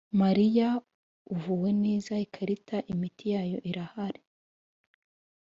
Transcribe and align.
marariya 0.19 0.69
ivuwe 1.35 1.69
neza 1.83 2.11
irakira; 2.23 2.77
imiti 2.93 3.25
yayo 3.33 3.57
irahari. 3.69 4.21